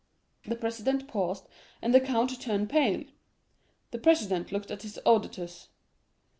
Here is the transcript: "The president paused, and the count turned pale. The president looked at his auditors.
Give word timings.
"The 0.47 0.55
president 0.55 1.07
paused, 1.07 1.47
and 1.79 1.93
the 1.93 2.01
count 2.01 2.41
turned 2.41 2.71
pale. 2.71 3.03
The 3.91 3.99
president 3.99 4.51
looked 4.51 4.71
at 4.71 4.81
his 4.81 4.97
auditors. 5.05 5.67